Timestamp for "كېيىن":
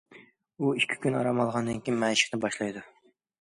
1.85-2.01